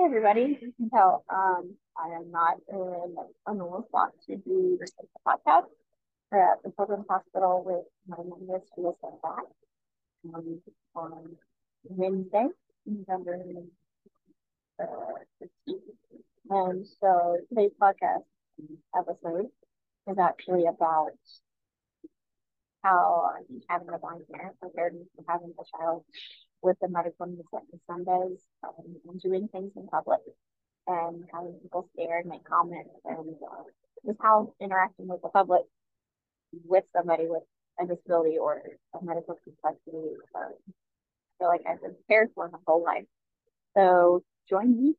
Hey 0.00 0.06
everybody, 0.06 0.58
you 0.62 0.72
can 0.78 0.88
tell 0.88 1.26
um, 1.28 1.74
I 1.94 2.16
am 2.16 2.30
not 2.30 2.56
in 2.72 3.16
a 3.46 3.52
normal 3.54 3.84
spot 3.86 4.12
to 4.26 4.36
do 4.36 4.78
this 4.80 4.92
podcast. 5.28 5.66
We're 6.32 6.52
at 6.52 6.62
the 6.64 6.72
Children's 6.74 7.04
Hospital 7.06 7.62
with 7.66 7.84
my 8.08 8.16
youngest 8.16 8.72
who 8.74 8.82
was 8.84 8.94
sent 9.02 9.20
back 9.20 9.44
um, 10.34 10.62
on 10.96 11.36
Wednesday, 11.84 12.46
November 12.86 13.44
uh, 14.82 14.86
15th. 15.68 15.80
And 16.48 16.86
so 16.98 17.36
today's 17.50 17.72
podcast 17.78 18.24
episode 18.96 19.48
is 20.10 20.16
actually 20.18 20.64
about 20.64 21.12
how 22.82 23.32
having 23.68 23.88
a 23.90 23.98
blind 23.98 24.22
parent 24.32 24.94
me 24.94 25.02
for 25.14 25.24
having 25.28 25.52
a 25.60 25.78
child 25.78 26.04
with 26.62 26.76
the 26.80 26.88
medical 26.88 27.26
Sundays 27.86 28.38
um, 28.62 28.96
and 29.08 29.20
doing 29.20 29.48
things 29.48 29.72
in 29.76 29.86
public 29.88 30.20
and 30.86 31.24
having 31.32 31.54
people 31.62 31.88
stare 31.94 32.18
and 32.18 32.28
make 32.28 32.44
comments 32.44 32.90
and 33.04 33.34
uh, 33.50 33.62
just 34.06 34.18
how 34.20 34.52
interacting 34.60 35.08
with 35.08 35.22
the 35.22 35.28
public 35.28 35.62
with 36.64 36.84
somebody 36.94 37.26
with 37.28 37.42
a 37.80 37.86
disability 37.86 38.36
or 38.38 38.62
a 38.94 39.04
medical 39.04 39.36
complexity 39.44 40.16
uh, 40.34 40.40
I 40.40 40.50
feel 41.38 41.48
like 41.48 41.62
I've 41.68 41.80
been 41.80 41.94
prepared 41.94 42.30
for 42.34 42.50
my 42.50 42.58
whole 42.66 42.84
life. 42.84 43.06
So 43.74 44.22
join 44.48 44.76
me 44.76 44.94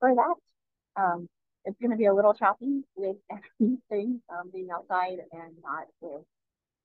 for 0.00 0.14
that. 0.14 1.02
Um, 1.02 1.28
it's 1.64 1.78
going 1.80 1.90
to 1.90 1.96
be 1.96 2.06
a 2.06 2.14
little 2.14 2.34
choppy 2.34 2.82
with 2.94 3.16
everything 3.30 4.20
um, 4.30 4.50
being 4.52 4.68
outside 4.70 5.18
and 5.32 5.52
not 5.62 5.86
with 6.00 6.22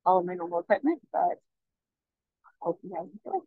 all 0.06 0.20
of 0.20 0.26
my 0.26 0.34
normal 0.36 0.60
equipment, 0.60 1.02
but 1.12 1.20
I 1.20 2.52
hope 2.62 2.80
you 2.84 2.92
guys 2.92 3.08
enjoy. 3.26 3.40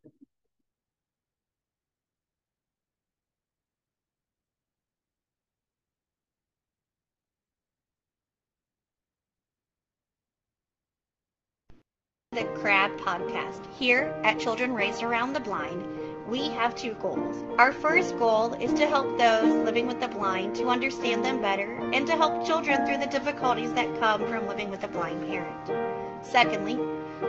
The 12.34 12.44
Crab 12.60 12.90
Podcast. 12.98 13.60
Here 13.78 14.12
at 14.24 14.40
Children 14.40 14.74
Raised 14.74 15.04
Around 15.04 15.34
the 15.34 15.40
Blind, 15.40 15.86
we 16.26 16.48
have 16.48 16.74
two 16.74 16.94
goals. 16.94 17.44
Our 17.58 17.72
first 17.72 18.18
goal 18.18 18.54
is 18.54 18.72
to 18.72 18.88
help 18.88 19.16
those 19.16 19.64
living 19.64 19.86
with 19.86 20.00
the 20.00 20.08
blind 20.08 20.56
to 20.56 20.66
understand 20.66 21.24
them 21.24 21.40
better 21.40 21.78
and 21.92 22.04
to 22.08 22.16
help 22.16 22.44
children 22.44 22.84
through 22.84 22.98
the 22.98 23.06
difficulties 23.06 23.72
that 23.74 24.00
come 24.00 24.26
from 24.26 24.48
living 24.48 24.68
with 24.68 24.82
a 24.82 24.88
blind 24.88 25.24
parent. 25.28 26.26
Secondly, 26.26 26.76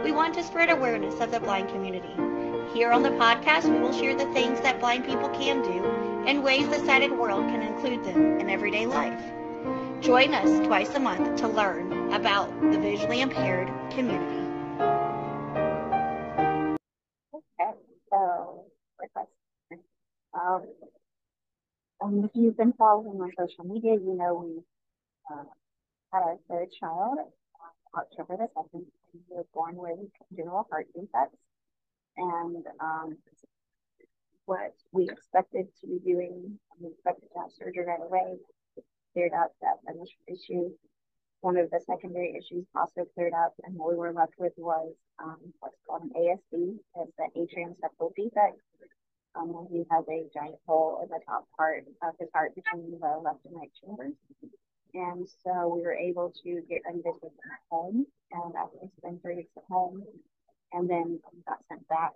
we 0.03 0.11
want 0.11 0.33
to 0.33 0.43
spread 0.43 0.71
awareness 0.71 1.19
of 1.21 1.29
the 1.29 1.39
blind 1.39 1.69
community. 1.69 2.15
Here 2.73 2.89
on 2.89 3.03
the 3.03 3.09
podcast, 3.09 3.71
we 3.71 3.79
will 3.79 3.93
share 3.93 4.15
the 4.15 4.33
things 4.33 4.59
that 4.61 4.79
blind 4.79 5.05
people 5.05 5.29
can 5.29 5.61
do 5.61 5.85
and 6.25 6.43
ways 6.43 6.67
the 6.67 6.83
sighted 6.83 7.11
world 7.11 7.43
can 7.43 7.61
include 7.61 8.03
them 8.05 8.39
in 8.39 8.49
everyday 8.49 8.87
life. 8.87 9.21
Join 10.01 10.33
us 10.33 10.65
twice 10.65 10.95
a 10.95 10.99
month 10.99 11.39
to 11.41 11.47
learn 11.47 12.11
about 12.11 12.49
the 12.71 12.79
visually 12.79 13.21
impaired 13.21 13.71
community. 13.91 14.44
Um, 20.33 20.61
um, 22.01 22.23
if 22.25 22.31
you've 22.33 22.57
been 22.57 22.73
following 22.73 23.21
on 23.21 23.31
social 23.37 23.63
media, 23.63 23.93
you 23.93 24.15
know 24.17 24.35
we 24.35 24.61
uh, 25.31 25.43
had 26.11 26.23
our 26.23 26.37
third 26.49 26.67
child 26.79 27.17
uh, 27.19 27.99
October 27.99 28.37
the 28.37 28.47
2nd. 28.55 28.85
He 29.13 29.19
was 29.29 29.45
born 29.53 29.75
with 29.75 29.99
congenital 30.27 30.67
heart 30.69 30.87
defects. 30.93 31.37
And 32.17 32.65
um, 32.79 33.17
what 34.45 34.73
we 34.91 35.09
expected 35.09 35.67
to 35.81 35.87
be 35.87 35.99
doing, 35.99 36.59
we 36.79 36.89
expected 36.89 37.27
to 37.33 37.39
have 37.39 37.51
surgery 37.57 37.85
right 37.85 37.99
away, 38.01 38.37
cleared 39.13 39.33
up 39.33 39.51
that 39.61 39.79
initial 39.87 40.23
issue. 40.27 40.71
One 41.41 41.57
of 41.57 41.69
the 41.69 41.79
secondary 41.85 42.35
issues 42.35 42.65
also 42.75 43.05
cleared 43.13 43.33
up, 43.33 43.53
and 43.63 43.75
what 43.75 43.91
we 43.91 43.97
were 43.97 44.13
left 44.13 44.33
with 44.37 44.53
was 44.57 44.93
um, 45.23 45.37
what's 45.59 45.77
called 45.87 46.03
an 46.03 46.11
ASD, 46.17 46.77
it's 46.95 47.11
the 47.17 47.27
atrial 47.37 47.75
septal 47.79 48.11
defect, 48.15 48.59
um, 49.35 49.67
he 49.71 49.83
has 49.91 50.05
a 50.09 50.29
giant 50.33 50.55
hole 50.65 50.99
in 51.03 51.09
the 51.09 51.19
top 51.25 51.47
part 51.57 51.85
of 52.01 52.13
his 52.19 52.29
heart 52.33 52.55
between 52.55 52.91
the 52.91 53.21
left 53.23 53.39
and 53.45 53.55
right 53.55 53.71
chambers. 53.83 54.13
And 54.93 55.27
so 55.43 55.67
we 55.67 55.81
were 55.81 55.93
able 55.93 56.33
to 56.43 56.61
get 56.69 56.81
take 56.85 57.03
him 57.03 57.31
home. 57.69 58.05
And 58.31 58.53
he 58.81 58.89
spent 58.97 59.21
three 59.21 59.35
weeks 59.35 59.51
at 59.57 59.63
home, 59.69 60.03
and 60.73 60.89
then 60.89 61.19
got 61.47 61.59
sent 61.69 61.87
back 61.87 62.11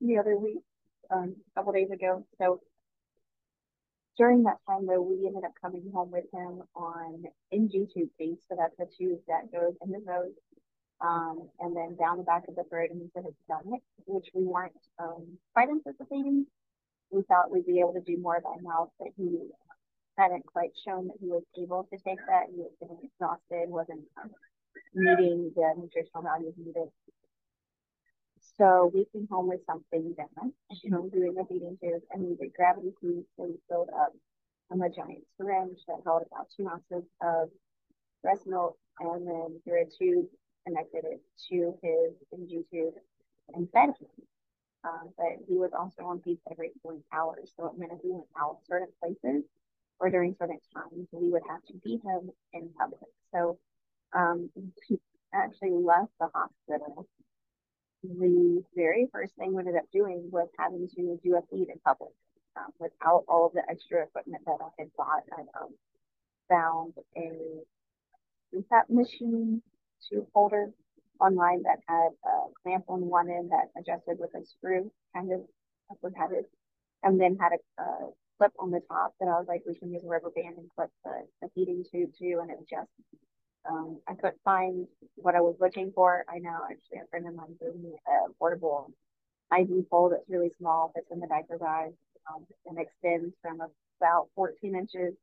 the 0.00 0.18
other 0.18 0.36
week, 0.36 0.62
um, 1.10 1.36
a 1.52 1.60
couple 1.60 1.72
days 1.72 1.90
ago. 1.90 2.24
So 2.38 2.60
during 4.18 4.42
that 4.44 4.58
time, 4.68 4.86
though, 4.86 5.02
we 5.02 5.26
ended 5.26 5.44
up 5.44 5.52
coming 5.60 5.90
home 5.92 6.10
with 6.10 6.24
him 6.32 6.62
on 6.74 7.24
NG 7.52 7.86
tube 7.92 8.10
feed. 8.18 8.38
So 8.48 8.56
that's 8.58 8.76
the 8.78 8.86
tube 8.98 9.20
that 9.28 9.52
goes 9.52 9.74
in 9.84 9.90
the 9.90 10.00
nose 10.04 10.32
um, 11.00 11.48
and 11.60 11.76
then 11.76 11.96
down 11.96 12.18
the 12.18 12.24
back 12.24 12.44
of 12.48 12.54
the 12.56 12.64
throat 12.64 12.90
and 12.90 13.02
into 13.02 13.26
his 13.26 13.34
stomach, 13.44 13.82
which 14.06 14.26
we 14.34 14.44
weren't 14.44 14.72
um, 14.98 15.38
quite 15.52 15.68
anticipating. 15.68 16.46
We 17.10 17.22
thought 17.22 17.50
we'd 17.50 17.66
be 17.66 17.80
able 17.80 17.94
to 17.94 18.00
do 18.00 18.18
more 18.18 18.40
by 18.40 18.60
mouth, 18.62 18.90
but 18.98 19.08
he 19.16 19.48
hadn't 20.18 20.46
quite 20.46 20.72
shown 20.84 21.08
that 21.08 21.16
he 21.20 21.28
was 21.28 21.42
able 21.58 21.84
to 21.84 21.98
take 21.98 22.18
that. 22.26 22.46
He 22.50 22.58
was 22.60 22.72
getting 22.80 22.98
exhausted, 23.02 23.68
wasn't 23.68 24.02
um, 24.20 24.30
meeting 24.94 25.52
the 25.54 25.74
nutritional 25.76 26.22
values 26.22 26.54
needed. 26.56 26.88
So 28.58 28.90
we 28.94 29.06
came 29.12 29.28
home 29.30 29.48
with 29.48 29.60
something 29.66 30.10
different, 30.10 30.54
you 30.82 30.90
know, 30.90 31.08
doing 31.08 31.36
a 31.38 31.44
feeding 31.44 31.76
tube, 31.82 32.02
and 32.10 32.22
we 32.22 32.36
did 32.36 32.54
gravity 32.54 32.92
feed. 33.00 33.24
So 33.36 33.44
we 33.44 33.56
filled 33.68 33.90
up 33.90 34.12
um, 34.70 34.82
a 34.82 34.88
giant 34.88 35.24
syringe 35.36 35.78
that 35.88 35.98
held 36.04 36.22
about 36.30 36.48
two 36.56 36.68
ounces 36.68 37.08
of 37.22 37.50
breast 38.22 38.46
milk, 38.46 38.78
and 39.00 39.26
then 39.26 39.60
through 39.64 39.82
a 39.82 39.86
tube 39.86 40.26
connected 40.66 41.04
it 41.04 41.20
to 41.48 41.74
his 41.82 42.14
NG 42.32 42.64
tube 42.72 42.94
and 43.54 43.70
fed 43.72 43.90
him. 43.90 44.08
Um, 44.86 45.10
but 45.16 45.42
he 45.48 45.54
was 45.56 45.70
also 45.76 46.02
on 46.04 46.20
feeds 46.22 46.40
every 46.50 46.70
40 46.82 47.00
hours. 47.12 47.50
So 47.56 47.66
it 47.66 47.78
meant 47.78 47.92
if 47.92 47.98
we 48.04 48.12
went 48.12 48.26
out 48.40 48.58
certain 48.68 48.88
places 49.02 49.42
or 49.98 50.10
during 50.10 50.36
certain 50.38 50.60
times, 50.72 51.08
we 51.10 51.30
would 51.30 51.42
have 51.48 51.62
to 51.64 51.74
feed 51.82 52.00
him 52.04 52.30
in 52.52 52.68
public. 52.78 53.10
So 53.32 53.58
um, 54.14 54.50
he 54.86 54.98
actually 55.34 55.72
left 55.72 56.12
the 56.20 56.28
hospital. 56.32 57.06
The 58.04 58.62
very 58.76 59.08
first 59.12 59.34
thing 59.34 59.54
we 59.54 59.60
ended 59.60 59.76
up 59.76 59.90
doing 59.92 60.28
was 60.30 60.48
having 60.58 60.88
to 60.94 61.18
do 61.24 61.36
a 61.36 61.42
feed 61.50 61.68
in 61.68 61.78
public 61.84 62.12
um, 62.56 62.70
without 62.78 63.24
all 63.28 63.46
of 63.46 63.52
the 63.54 63.62
extra 63.68 64.04
equipment 64.04 64.44
that 64.46 64.58
I 64.60 64.68
had 64.78 64.90
bought. 64.96 65.24
I 65.32 65.40
um, 65.60 65.74
found 66.48 66.92
a 67.16 67.32
CPAP 68.54 68.88
machine 68.88 69.62
tube 70.08 70.26
holder 70.32 70.70
online 71.20 71.62
that 71.62 71.80
had 71.88 72.10
a 72.24 72.52
clamp 72.62 72.84
on 72.88 73.00
one 73.00 73.30
end 73.30 73.50
that 73.50 73.70
adjusted 73.78 74.18
with 74.18 74.30
a 74.34 74.44
screw, 74.44 74.90
kind 75.14 75.32
of 75.32 75.40
that's 76.02 76.16
had 76.16 76.32
it, 76.32 76.50
and 77.02 77.20
then 77.20 77.36
had 77.40 77.52
a, 77.52 77.82
a 77.82 78.10
clip 78.38 78.52
on 78.58 78.70
the 78.70 78.80
top 78.88 79.14
that 79.20 79.26
I 79.26 79.38
was 79.38 79.46
like, 79.48 79.62
we 79.66 79.74
can 79.74 79.92
use 79.92 80.02
a 80.04 80.08
rubber 80.08 80.30
band 80.34 80.56
and 80.58 80.68
clip 80.76 80.90
the, 81.04 81.26
the 81.42 81.48
feeding 81.54 81.84
tube 81.90 82.10
to, 82.18 82.38
and 82.40 82.50
it 82.50 82.58
just 82.68 82.90
um, 83.68 83.98
I 84.08 84.14
couldn't 84.14 84.40
find 84.44 84.86
what 85.16 85.34
I 85.34 85.40
was 85.40 85.56
looking 85.60 85.92
for. 85.94 86.24
I 86.28 86.38
know 86.38 86.58
actually 86.70 86.98
a 86.98 87.08
friend 87.10 87.26
of 87.26 87.34
mine 87.34 87.56
gave 87.60 87.74
me 87.74 87.96
a 88.06 88.32
portable 88.38 88.92
IV 89.56 89.90
pole 89.90 90.10
that's 90.10 90.28
really 90.28 90.50
small, 90.58 90.92
fits 90.94 91.08
in 91.10 91.20
the 91.20 91.26
diaper 91.26 91.58
bag, 91.58 91.92
um, 92.32 92.46
and 92.66 92.78
extends 92.78 93.34
from 93.42 93.60
about 94.00 94.28
14 94.34 94.74
inches 94.74 95.14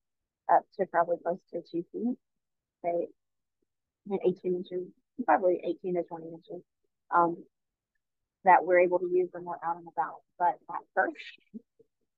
up 0.52 0.64
to 0.78 0.86
probably 0.88 1.18
close 1.24 1.40
to 1.52 1.62
two 1.72 1.86
feet. 1.92 2.18
They 2.84 3.08
18 4.12 4.56
inches, 4.56 4.88
probably 5.26 5.62
18 5.64 5.96
to 5.96 6.04
20 6.04 6.26
inches, 6.28 6.64
um, 7.14 7.38
that 8.44 8.66
we're 8.66 8.80
able 8.80 9.00
to 9.00 9.08
use 9.08 9.30
when 9.32 9.46
we're 9.46 9.56
out 9.64 9.78
and 9.78 9.88
about. 9.96 10.22
But 10.38 10.60
at 10.70 10.82
first, 10.94 11.16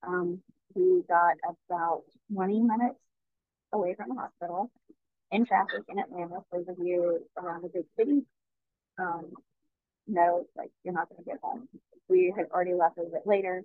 um, 0.06 0.40
we 0.74 1.02
got 1.08 1.36
about 1.68 2.02
20 2.32 2.60
minutes 2.60 2.98
away 3.72 3.94
from 3.94 4.10
the 4.10 4.20
hospital 4.20 4.70
in 5.30 5.44
traffic 5.46 5.82
in 5.88 5.98
Atlanta. 5.98 6.40
For 6.50 6.62
the 6.62 6.74
view 6.74 7.20
around 7.36 7.62
the 7.62 7.68
big 7.68 7.84
city, 7.98 8.22
um, 8.98 9.32
no, 10.06 10.40
it's 10.42 10.56
like 10.56 10.70
you're 10.84 10.94
not 10.94 11.08
going 11.08 11.22
to 11.22 11.28
get 11.28 11.40
home. 11.42 11.68
We 12.08 12.32
had 12.36 12.46
already 12.52 12.74
left 12.74 12.98
a 12.98 13.02
little 13.02 13.12
bit 13.12 13.26
later. 13.26 13.62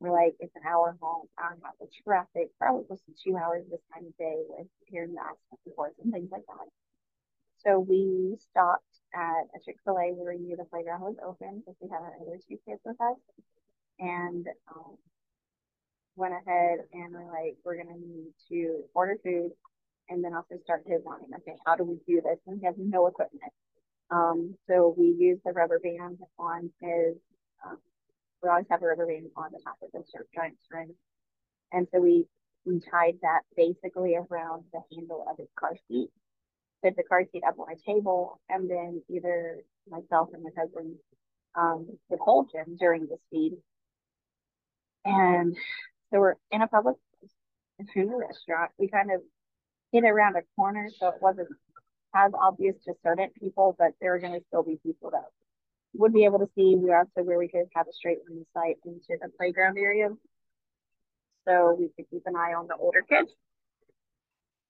We're 0.00 0.12
like, 0.12 0.34
it's 0.40 0.54
an 0.56 0.62
hour 0.66 0.96
home, 1.00 1.26
hour 1.38 1.52
and 1.52 1.60
a 1.62 1.66
half 1.66 1.74
of 1.80 1.88
traffic, 2.04 2.48
probably 2.58 2.84
close 2.84 3.00
to 3.04 3.12
two 3.22 3.36
hours 3.36 3.64
this 3.70 3.80
time 3.92 4.06
of 4.06 4.16
day 4.16 4.36
with 4.48 4.66
hearing 4.86 5.14
the 5.14 5.20
accident 5.20 5.60
reports 5.66 5.96
and 6.02 6.12
things 6.12 6.30
like 6.32 6.44
that. 6.46 6.68
So 7.64 7.78
we 7.78 8.36
stopped 8.50 8.84
at 9.14 9.44
a 9.54 9.58
Chick 9.64 9.76
fil 9.84 9.98
A. 9.98 10.12
We 10.12 10.38
near 10.38 10.56
the 10.56 10.64
playground 10.64 11.02
was 11.02 11.16
open 11.24 11.60
because 11.60 11.76
we 11.80 11.88
had 11.88 12.00
our 12.00 12.14
other 12.20 12.38
two 12.48 12.58
kids 12.66 12.80
with 12.84 13.00
us. 13.00 13.18
And 13.98 14.46
um, 14.74 14.96
went 16.16 16.34
ahead 16.34 16.78
and 16.92 17.12
we're 17.12 17.26
like, 17.26 17.56
we're 17.64 17.76
going 17.76 17.94
to 17.94 18.00
need 18.00 18.32
to 18.48 18.82
order 18.94 19.16
food 19.22 19.50
and 20.08 20.24
then 20.24 20.34
also 20.34 20.56
start 20.64 20.84
designing. 20.84 21.30
Okay, 21.36 21.56
how 21.66 21.76
do 21.76 21.84
we 21.84 21.98
do 22.06 22.20
this? 22.22 22.38
And 22.46 22.60
we 22.60 22.66
have 22.66 22.74
no 22.78 23.06
equipment. 23.06 23.52
Um, 24.10 24.54
so 24.68 24.94
we 24.96 25.14
use 25.18 25.38
the 25.44 25.52
rubber 25.52 25.78
band 25.78 26.18
on 26.38 26.70
his, 26.80 27.16
um, 27.64 27.78
we 28.42 28.48
always 28.48 28.66
have 28.70 28.82
a 28.82 28.86
rubber 28.86 29.06
band 29.06 29.26
on 29.36 29.50
the 29.52 29.60
top 29.64 29.76
of 29.82 29.92
the 29.92 30.02
giant 30.34 30.56
string. 30.64 30.94
And 31.72 31.86
so 31.92 32.00
we 32.00 32.26
we 32.66 32.80
tied 32.80 33.14
that 33.22 33.40
basically 33.56 34.16
around 34.16 34.64
the 34.72 34.80
handle 34.92 35.24
of 35.30 35.38
his 35.38 35.48
car 35.58 35.76
seat, 35.88 36.10
put 36.82 36.96
the 36.96 37.02
car 37.02 37.24
seat 37.30 37.42
up 37.46 37.58
on 37.58 37.72
a 37.72 37.76
table, 37.92 38.40
and 38.48 38.70
then 38.70 39.02
either 39.08 39.58
myself 39.88 40.28
or 40.32 40.40
my 40.42 40.50
husband 40.56 40.96
um, 41.58 41.86
would 42.08 42.20
hold 42.20 42.50
him 42.52 42.76
during 42.78 43.06
the 43.06 43.16
speed. 43.26 43.52
And 45.04 45.56
so 46.10 46.20
we're 46.20 46.34
in 46.50 46.62
a 46.62 46.68
public 46.68 46.96
in 47.94 48.10
a 48.10 48.16
restaurant. 48.16 48.70
We 48.78 48.88
kind 48.88 49.10
of 49.10 49.20
hid 49.92 50.04
around 50.04 50.36
a 50.36 50.42
corner, 50.56 50.88
so 50.98 51.08
it 51.08 51.20
wasn't 51.20 51.48
as 52.14 52.32
obvious 52.34 52.76
to 52.84 52.94
certain 53.02 53.30
people, 53.40 53.74
but 53.78 53.92
there 54.00 54.12
were 54.12 54.18
going 54.18 54.38
to 54.38 54.44
still 54.48 54.62
be 54.62 54.78
people 54.84 55.10
that 55.10 55.24
would 55.94 56.12
be 56.12 56.24
able 56.24 56.38
to 56.38 56.48
see. 56.54 56.76
We 56.76 56.90
were 56.90 56.98
also 56.98 57.22
where 57.22 57.38
we 57.38 57.48
could 57.48 57.66
have 57.74 57.86
a 57.88 57.92
straight 57.92 58.18
line 58.28 58.40
of 58.40 58.46
sight 58.54 58.76
into 58.84 59.18
the 59.20 59.28
playground 59.36 59.78
area. 59.78 60.08
So 61.46 61.76
we 61.78 61.88
could 61.96 62.10
keep 62.10 62.22
an 62.26 62.36
eye 62.36 62.54
on 62.54 62.66
the 62.66 62.76
older 62.76 63.02
kids. 63.02 63.30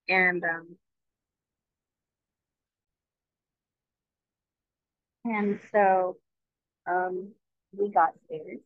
And 0.08 0.42
um, 0.44 0.76
and 5.24 5.58
so 5.72 6.16
um, 6.86 7.28
we 7.76 7.90
got 7.90 8.10
scared. 8.24 8.58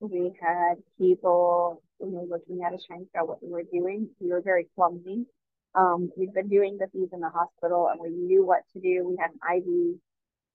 We 0.00 0.32
had 0.40 0.76
people 0.98 1.82
you 2.00 2.10
know, 2.10 2.26
looking 2.28 2.62
at 2.62 2.74
us 2.74 2.84
trying 2.86 3.00
to 3.00 3.06
figure 3.06 3.20
out 3.20 3.28
what 3.28 3.42
we 3.42 3.50
were 3.50 3.62
doing. 3.62 4.08
We 4.20 4.30
were 4.30 4.42
very 4.42 4.66
clumsy. 4.74 5.26
Um, 5.74 6.10
we've 6.16 6.32
been 6.32 6.48
doing 6.48 6.78
the 6.78 6.88
fees 6.92 7.10
in 7.12 7.20
the 7.20 7.28
hospital 7.28 7.88
and 7.90 8.00
we 8.00 8.10
knew 8.10 8.44
what 8.44 8.62
to 8.72 8.80
do. 8.80 9.06
We 9.06 9.16
had 9.20 9.30
an 9.30 9.58
IV, 9.58 9.98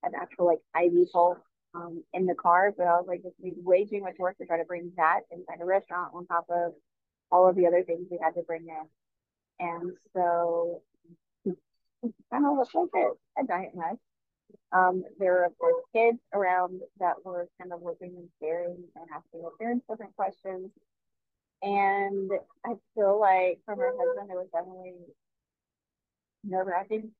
an 0.04 0.12
actual 0.20 0.48
like 0.48 0.60
IV 0.76 1.12
pole 1.12 1.38
um, 1.74 2.04
in 2.14 2.26
the 2.26 2.36
car, 2.36 2.74
but 2.76 2.88
I 2.88 2.94
was 2.94 3.06
like, 3.08 3.22
it's 3.24 3.58
way 3.64 3.86
too 3.86 4.02
much 4.02 4.16
work 4.20 4.38
to 4.38 4.46
try 4.46 4.58
to 4.58 4.66
bring 4.66 4.92
that 4.98 5.22
inside 5.32 5.62
a 5.62 5.66
restaurant 5.66 6.14
on 6.14 6.26
top 6.26 6.46
of 6.50 6.74
all 7.32 7.48
of 7.48 7.56
the 7.56 7.68
other 7.68 7.84
things 7.84 8.08
we 8.10 8.20
had 8.22 8.36
to 8.36 8.42
bring 8.42 8.68
in. 8.68 8.88
And 9.60 9.92
so 10.14 10.82
kind 12.32 12.46
of 12.46 12.58
looked 12.58 12.74
like 12.74 12.90
a, 12.96 13.42
a 13.42 13.48
giant 13.48 13.76
mess. 13.76 13.98
Um, 14.72 15.04
there 15.20 15.34
were 15.34 15.46
of 15.46 15.58
course 15.58 15.82
kids 15.94 16.20
around 16.34 16.82
that 17.00 17.24
were 17.26 17.48
kind 17.60 17.74
of 17.74 17.82
looking 17.84 18.14
and 18.18 18.30
staring 18.38 18.78
and 18.96 19.06
asking 19.14 19.42
their 19.42 19.52
parents 19.60 19.86
different 19.90 20.16
questions. 20.16 20.72
And 21.64 22.32
I 22.66 22.74
feel 22.96 23.20
like 23.20 23.60
for 23.66 23.76
my 23.76 23.92
husband, 23.98 24.32
it 24.32 24.36
was 24.36 24.48
definitely 24.52 24.94
nerve 26.44 26.68
wracking 26.68 27.12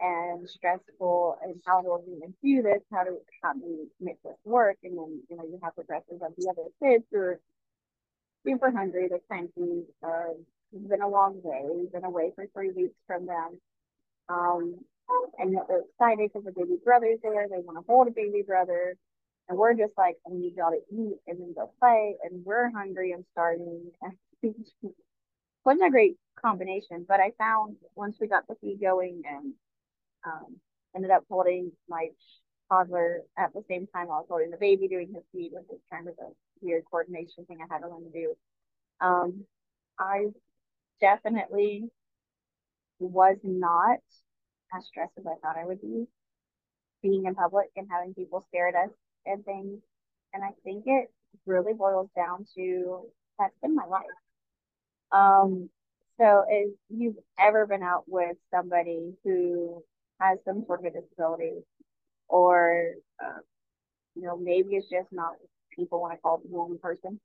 and 0.00 0.48
stressful 0.48 1.38
and 1.42 1.60
how 1.66 1.80
do 1.82 1.98
we 2.06 2.16
even 2.16 2.34
do 2.42 2.62
this? 2.62 2.82
How 2.92 3.04
do 3.04 3.18
how 3.42 3.52
do 3.52 3.60
we 3.64 3.88
make 4.00 4.22
this 4.22 4.36
work? 4.44 4.76
And 4.82 4.98
then 4.98 5.22
you 5.30 5.36
know 5.36 5.44
you 5.44 5.58
have 5.62 5.72
the 5.76 5.82
of 5.92 6.32
the 6.36 6.48
other 6.50 6.68
kids 6.82 7.04
who 7.12 7.18
are 7.18 7.40
super 8.46 8.70
hungry, 8.70 9.08
they're 9.08 9.20
cranky. 9.28 9.84
Uh, 10.02 10.34
it's 10.72 10.88
been 10.88 11.02
a 11.02 11.08
long 11.08 11.40
day. 11.40 11.62
We've 11.72 11.92
been 11.92 12.04
away 12.04 12.32
for 12.34 12.46
three 12.52 12.70
weeks 12.72 12.96
from 13.06 13.26
them. 13.26 13.60
Um, 14.28 14.76
and 15.38 15.54
they're 15.54 15.80
excited 15.80 16.30
because 16.32 16.44
the 16.44 16.52
baby 16.52 16.78
brother's 16.84 17.18
there. 17.22 17.46
They 17.48 17.58
want 17.58 17.78
to 17.78 17.84
hold 17.86 18.08
a 18.08 18.10
baby 18.10 18.42
brother. 18.46 18.96
And 19.48 19.58
we're 19.58 19.74
just 19.74 19.92
like, 19.98 20.16
I 20.26 20.32
need 20.32 20.54
y'all 20.56 20.70
to 20.70 20.80
eat 20.94 21.18
and 21.26 21.38
then 21.38 21.54
go 21.54 21.70
play. 21.78 22.16
And 22.24 22.44
we're 22.44 22.70
hungry 22.70 23.12
and 23.12 23.24
starving. 23.32 23.90
wasn't 25.64 25.86
a 25.86 25.90
great 25.90 26.16
combination, 26.40 27.04
but 27.08 27.20
I 27.20 27.32
found 27.38 27.76
once 27.94 28.16
we 28.20 28.28
got 28.28 28.46
the 28.46 28.54
feed 28.60 28.80
going 28.80 29.22
and 29.28 29.54
um, 30.26 30.56
ended 30.94 31.10
up 31.10 31.24
holding 31.28 31.72
my 31.88 32.08
toddler 32.70 33.22
at 33.38 33.52
the 33.52 33.62
same 33.68 33.86
time 33.86 34.08
while 34.08 34.18
I 34.18 34.20
was 34.20 34.26
holding 34.28 34.50
the 34.50 34.56
baby 34.56 34.88
doing 34.88 35.12
his 35.14 35.24
feed, 35.32 35.52
which 35.52 35.64
is 35.70 35.82
kind 35.90 36.08
of 36.08 36.14
a 36.20 36.28
weird 36.60 36.84
coordination 36.90 37.44
thing 37.46 37.58
I 37.60 37.72
had 37.72 37.80
to 37.80 37.88
learn 37.88 38.04
to 38.04 38.10
do. 38.10 38.34
Um, 39.00 39.44
I 39.98 40.26
definitely 41.00 41.90
was 42.98 43.36
not 43.42 43.98
as 44.76 44.86
stressed 44.86 45.12
as 45.18 45.26
I 45.26 45.36
thought 45.42 45.58
I 45.58 45.66
would 45.66 45.80
be 45.80 46.06
being 47.02 47.26
in 47.26 47.34
public 47.34 47.66
and 47.76 47.86
having 47.90 48.14
people 48.14 48.44
stare 48.48 48.68
at 48.68 48.74
us 48.74 48.90
and 49.26 49.44
things. 49.44 49.80
And 50.32 50.42
I 50.42 50.50
think 50.64 50.84
it 50.86 51.10
really 51.46 51.72
boils 51.74 52.08
down 52.16 52.46
to 52.56 53.02
that's 53.38 53.54
been 53.62 53.74
my 53.74 53.86
life. 53.86 54.02
Um, 55.12 55.68
so 56.18 56.44
if 56.48 56.70
you've 56.88 57.16
ever 57.38 57.66
been 57.66 57.82
out 57.82 58.04
with 58.06 58.36
somebody 58.52 59.14
who 59.24 59.82
has 60.20 60.38
some 60.44 60.64
sort 60.66 60.80
of 60.80 60.86
a 60.86 61.00
disability 61.00 61.64
or 62.28 62.92
uh, 63.22 63.40
you 64.14 64.22
know 64.22 64.36
maybe 64.36 64.76
it's 64.76 64.88
just 64.88 65.08
not 65.12 65.32
people 65.76 66.00
want 66.00 66.12
to 66.14 66.18
call 66.20 66.38
the 66.38 66.56
wrong 66.56 66.78
person 66.80 67.20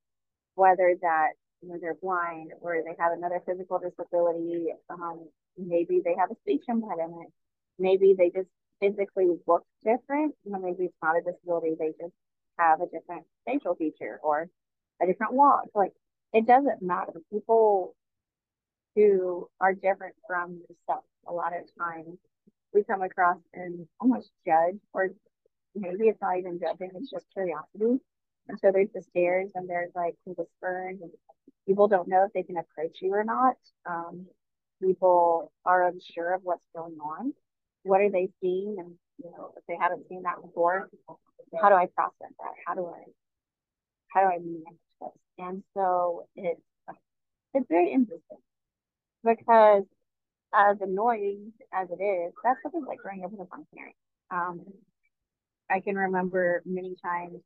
whether 0.56 0.96
that 1.02 1.30
you 1.62 1.70
know 1.70 1.78
they're 1.82 1.96
blind 2.02 2.52
or 2.62 2.76
they 2.84 2.96
have 3.00 3.12
another 3.14 3.42
physical 3.46 3.80
disability 3.80 4.68
um, 4.90 5.28
maybe 5.58 6.02
they 6.04 6.16
have 6.18 6.32
a 6.32 6.36
speech 6.36 6.64
impediment. 6.68 7.32
Maybe 7.78 8.16
they 8.18 8.30
just 8.30 8.50
physically 8.82 9.28
look 9.48 9.66
different. 9.84 10.36
You 10.46 10.52
know 10.52 10.60
maybe 10.60 10.86
it's 10.86 10.96
not 11.04 11.18
a 11.18 11.22
disability 11.22 11.76
they 11.80 11.94
just 12.00 12.14
have 12.58 12.82
a 12.82 12.88
different 12.88 13.26
facial 13.46 13.76
feature 13.76 14.20
or 14.24 14.50
a 15.02 15.06
different 15.08 15.34
walk. 15.34 15.66
Like 15.76 15.94
it 16.34 16.46
doesn't 16.48 16.82
matter. 16.82 17.14
People 17.32 17.96
who 18.96 19.50
are 19.60 19.74
different 19.74 20.16
from 20.28 20.62
yourself 20.70 21.04
a 21.28 21.34
lot 21.34 21.54
of 21.56 21.64
times 21.78 22.18
we 22.74 22.84
come 22.84 23.02
across 23.02 23.38
and 23.54 23.88
almost 24.00 24.32
judge, 24.46 24.78
or 24.94 25.10
maybe 25.76 26.08
it's 26.08 26.22
not 26.22 26.38
even 26.38 26.60
judging, 26.60 26.92
it's 26.96 27.10
just 27.10 27.26
curiosity. 27.34 28.00
And 28.50 28.60
so 28.60 28.72
there's 28.72 28.90
the 28.94 29.04
stairs 29.04 29.52
and 29.56 29.70
there's 29.70 29.92
like 29.96 30.16
whispers, 30.26 30.98
and 31.02 31.12
people 31.68 31.88
don't 31.88 32.08
know 32.08 32.26
if 32.26 32.34
they 32.34 32.44
can 32.44 32.58
approach 32.58 32.98
you 33.02 33.14
or 33.14 33.24
not. 33.24 33.56
Um, 33.90 34.26
people 34.82 35.52
are 35.66 35.88
unsure 35.88 36.34
of 36.34 36.42
what's 36.44 36.66
going 36.76 36.98
on. 37.00 37.34
What 37.84 38.02
are 38.02 38.10
they 38.10 38.30
seeing? 38.42 38.78
And 38.80 38.96
you 39.24 39.32
know, 39.32 39.54
if 39.56 39.64
they 39.68 39.78
haven't 39.80 40.08
seen 40.10 40.24
that 40.24 40.42
before, 40.42 40.90
how 41.62 41.70
do 41.70 41.76
I 41.76 41.88
process 41.96 42.34
that? 42.40 42.54
How 42.66 42.76
do 42.76 42.88
I 42.88 43.04
how 44.10 44.22
do 44.22 44.28
I 44.28 44.40
manage 44.40 44.80
this? 45.00 45.10
And 45.38 45.64
so 45.76 46.26
it's 46.36 46.62
it's 47.54 47.68
very 47.70 47.92
interesting 47.92 48.38
because 49.24 49.84
as 50.54 50.78
annoying 50.82 51.54
as 51.74 51.88
it 51.90 52.02
is, 52.02 52.34
that's 52.44 52.60
what 52.64 52.74
it's 52.76 52.88
like 52.88 53.00
growing 53.00 53.24
up 53.24 53.32
with 53.32 53.42
a 53.42 53.46
blind 53.46 53.66
parent. 53.76 53.96
Um, 54.32 54.62
I 55.70 55.80
can 55.80 55.96
remember 55.96 56.62
many 56.66 56.96
times, 57.04 57.42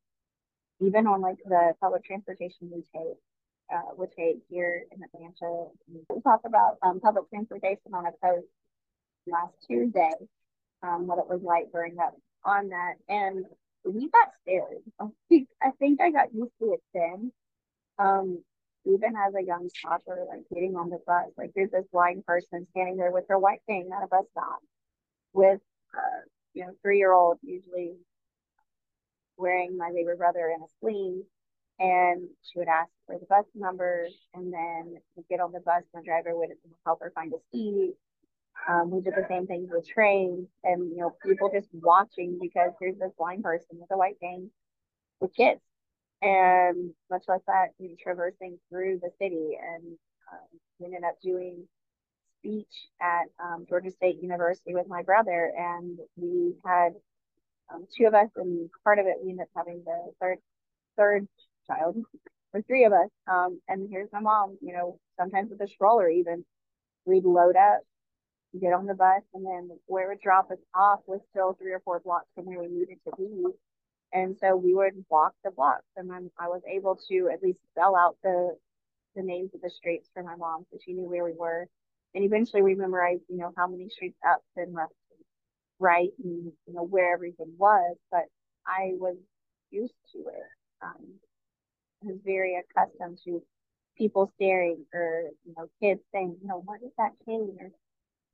even 0.86 1.08
on 1.08 1.22
like 1.22 1.38
the 1.46 1.74
public 1.82 2.04
transportation 2.04 2.72
we 2.72 2.84
take, 2.94 3.18
uh, 3.74 3.94
we 3.98 4.08
take 4.08 4.42
here 4.50 4.84
in 4.92 5.02
Atlanta. 5.04 5.68
We 6.10 6.22
talked 6.22 6.46
about 6.46 6.78
um, 6.82 7.00
public 7.00 7.30
transportation 7.30 7.94
on 7.94 8.06
a 8.06 8.12
post 8.24 8.48
last 9.28 9.54
Tuesday, 9.68 10.12
um, 10.82 11.08
what 11.08 11.20
it 11.20 11.28
was 11.28 11.42
like 11.44 11.72
growing 11.72 11.98
up 12.00 12.16
on 12.46 12.70
that, 12.70 12.96
and 13.08 13.46
we 13.86 14.10
got 14.10 14.30
scared. 14.42 14.84
I 15.62 15.72
think 15.80 16.02
I 16.02 16.12
got 16.12 16.34
used 16.34 16.52
to 16.60 16.74
it 16.74 16.82
then. 16.94 17.32
Um, 18.00 18.44
even 18.86 19.14
as 19.16 19.34
a 19.36 19.46
young 19.46 19.70
toddler, 19.82 20.26
like 20.28 20.42
getting 20.54 20.76
on 20.76 20.90
the 20.90 21.00
bus, 21.08 21.28
like 21.38 21.52
there's 21.56 21.72
this 21.72 21.86
blind 21.92 22.26
person 22.26 22.68
standing 22.72 22.98
there 22.98 23.12
with 23.12 23.26
her 23.30 23.40
white 23.40 23.62
cane 23.68 23.90
at 23.96 24.04
a 24.04 24.08
bus 24.08 24.26
stop 24.32 24.60
with, 25.32 25.62
uh, 25.96 26.22
you 26.54 26.66
know, 26.66 26.74
three 26.82 26.98
year 26.98 27.14
old 27.14 27.38
usually 27.42 27.94
wearing 29.38 29.78
my 29.78 29.90
baby 29.90 30.16
brother 30.18 30.52
in 30.56 30.62
a 30.62 30.68
sleeve. 30.80 31.24
And 31.80 32.30
she 32.44 32.60
would 32.60 32.68
ask 32.68 32.90
for 33.08 33.18
the 33.18 33.26
bus 33.26 33.46
number 33.56 34.08
and 34.36 34.54
then 34.54 34.98
we'd 35.16 35.28
get 35.28 35.40
on 35.40 35.52
the 35.52 35.60
bus 35.60 35.84
and 35.94 36.04
the 36.04 36.06
driver 36.06 36.38
would 36.38 36.50
help 36.86 37.00
her 37.02 37.12
find 37.16 37.34
a 37.34 37.38
seat. 37.52 37.96
Um, 38.70 38.92
we 38.92 39.02
did 39.02 39.14
the 39.16 39.26
same 39.28 39.48
things 39.48 39.70
with 39.72 39.88
trains 39.88 40.48
and, 40.64 40.92
you 40.92 40.98
know, 40.98 41.16
people 41.26 41.50
just 41.52 41.70
watching 41.74 42.38
because 42.40 42.72
there's 42.80 42.98
this 43.00 43.12
blind 43.18 43.44
person 43.44 43.80
with 43.80 43.90
a 43.92 43.98
white 43.98 44.20
cane 44.22 44.52
with 45.20 45.36
kids 45.36 45.60
and 46.24 46.94
much 47.12 47.26
like 47.28 47.42
that, 47.48 47.70
we 47.80 47.90
were 47.90 47.96
traversing 48.02 48.58
through 48.70 49.02
the 49.02 49.12
city 49.20 49.58
and 49.62 49.84
um, 50.32 50.48
we 50.80 50.86
ended 50.86 51.04
up 51.04 51.16
doing 51.22 51.68
speech 52.40 52.88
at 53.02 53.26
um, 53.44 53.66
Georgia 53.68 53.92
State 53.92 54.22
University 54.22 54.74
with 54.74 54.88
my 54.88 55.04
brother. 55.04 55.52
And 55.58 56.00
we 56.16 56.54
had 56.66 56.94
um, 57.74 57.86
two 57.96 58.06
of 58.06 58.14
us, 58.14 58.30
and 58.36 58.70
part 58.84 59.00
of 59.00 59.06
it, 59.08 59.18
we 59.24 59.32
ended 59.32 59.44
up 59.44 59.50
having 59.56 59.84
the 59.86 60.12
third 60.22 60.38
third 60.98 61.28
child, 61.68 61.98
or 62.54 62.62
three 62.62 62.86
of 62.86 62.94
us. 62.94 63.10
Um, 63.28 63.60
and 63.68 63.88
here's 63.90 64.12
my 64.12 64.20
mom, 64.20 64.58
you 64.62 64.74
know, 64.74 65.00
sometimes 65.20 65.50
with 65.50 65.62
a 65.62 65.68
stroller, 65.68 66.10
even 66.10 66.46
we'd 67.06 67.26
load 67.26 67.56
up, 67.56 67.82
get 68.60 68.74
on 68.74 68.86
the 68.86 68.94
bus, 68.94 69.22
and 69.34 69.46
then 69.46 69.70
where 69.88 70.06
it 70.06 70.10
would 70.10 70.22
drop 70.22 70.52
us 70.52 70.60
off 70.76 71.00
was 71.08 71.22
still 71.32 71.54
three 71.54 71.72
or 71.74 71.82
four 71.84 72.00
blocks 72.00 72.28
from 72.36 72.46
where 72.46 72.60
we 72.60 72.68
needed 72.68 72.98
to 73.06 73.12
be. 73.18 73.46
And 74.14 74.38
so 74.40 74.56
we 74.56 74.76
would 74.76 74.94
walk 75.10 75.34
the 75.44 75.50
blocks 75.50 75.88
and 75.98 76.08
then 76.10 76.30
I 76.38 76.48
was 76.48 76.62
able 76.68 77.00
to 77.10 77.30
at 77.34 77.42
least 77.42 77.60
spell 77.72 77.96
out 77.96 78.16
the 78.24 78.56
the 79.16 79.24
names 79.24 79.52
of 79.54 79.62
the 79.62 79.70
streets 79.70 80.10
for 80.14 80.24
my 80.24 80.36
mom 80.36 80.66
so 80.72 80.78
she 80.84 80.94
knew 80.94 81.10
where 81.10 81.24
we 81.24 81.34
were. 81.34 81.68
And 82.16 82.24
eventually 82.24 82.62
we 82.62 82.76
memorized, 82.76 83.24
you 83.28 83.38
know, 83.38 83.54
how 83.58 83.68
many 83.68 83.90
streets 83.90 84.18
up 84.28 84.44
and 84.56 84.74
left 84.74 84.94
right 85.80 86.10
and 86.24 86.52
you 86.68 86.74
know 86.74 86.84
where 86.84 87.14
everything 87.14 87.54
was. 87.58 87.96
But 88.12 88.26
I 88.66 88.92
was 88.94 89.18
used 89.72 89.94
to 90.14 90.20
it. 90.20 90.50
Um, 90.82 91.20
I 92.04 92.08
was 92.08 92.20
very 92.24 92.58
accustomed 92.58 93.20
to 93.26 93.42
people 93.98 94.32
staring 94.36 94.86
or, 94.94 95.30
you 95.46 95.54
know, 95.58 95.68
kids 95.82 96.02
saying, 96.14 96.38
you 96.42 96.48
know, 96.48 96.62
what 96.66 96.82
is 96.84 96.92
that 96.98 97.12
kid? 97.26 97.42
Or 97.60 97.72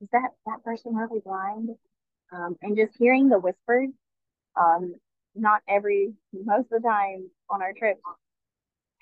is 0.00 0.08
that, 0.12 0.30
that 0.46 0.64
person 0.64 0.94
really 0.94 1.20
blind? 1.24 1.70
Um, 2.32 2.56
and 2.62 2.76
just 2.76 2.96
hearing 2.98 3.28
the 3.28 3.38
whispers, 3.38 3.90
um, 4.58 4.94
not 5.34 5.62
every, 5.68 6.14
most 6.32 6.72
of 6.72 6.82
the 6.82 6.88
time 6.88 7.28
on 7.48 7.62
our 7.62 7.72
trips, 7.72 8.00